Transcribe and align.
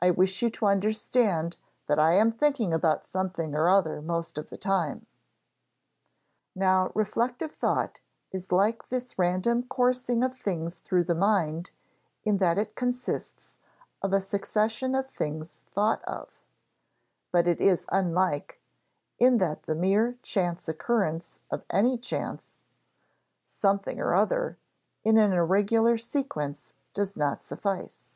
I 0.00 0.10
wish 0.10 0.40
you 0.40 0.48
to 0.52 0.64
understand 0.64 1.58
that 1.86 1.98
I 1.98 2.14
am 2.14 2.32
thinking 2.32 2.72
about 2.72 3.04
something 3.04 3.54
or 3.54 3.68
other 3.68 4.00
most 4.00 4.38
of 4.38 4.48
the 4.48 4.56
time." 4.56 5.04
Now 6.54 6.90
reflective 6.94 7.52
thought 7.52 8.00
is 8.32 8.52
like 8.52 8.88
this 8.88 9.18
random 9.18 9.64
coursing 9.68 10.24
of 10.24 10.34
things 10.34 10.78
through 10.78 11.04
the 11.04 11.14
mind 11.14 11.72
in 12.24 12.38
that 12.38 12.56
it 12.56 12.74
consists 12.74 13.58
of 14.00 14.14
a 14.14 14.20
succession 14.22 14.94
of 14.94 15.10
things 15.10 15.62
thought 15.70 16.02
of; 16.06 16.40
but 17.30 17.46
it 17.46 17.60
is 17.60 17.84
unlike, 17.92 18.62
in 19.18 19.36
that 19.36 19.64
the 19.64 19.74
mere 19.74 20.16
chance 20.22 20.70
occurrence 20.70 21.38
of 21.50 21.66
any 21.68 21.98
chance 21.98 22.56
"something 23.44 24.00
or 24.00 24.14
other" 24.14 24.56
in 25.04 25.18
an 25.18 25.34
irregular 25.34 25.98
sequence 25.98 26.72
does 26.94 27.14
not 27.14 27.44
suffice. 27.44 28.14